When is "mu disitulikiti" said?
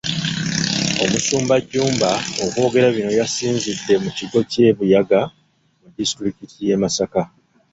5.79-6.57